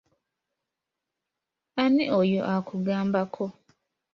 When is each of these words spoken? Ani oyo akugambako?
Ani 1.83 2.03
oyo 2.19 2.41
akugambako? 2.55 3.45